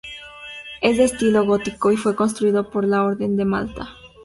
Es 0.81 0.97
de 0.97 1.03
estilo 1.03 1.45
gótico 1.45 1.91
y 1.91 1.95
fue 1.95 2.15
construido 2.15 2.71
por 2.71 2.85
la 2.87 3.03
orden 3.03 3.37
de 3.37 3.45
Malta. 3.45 3.89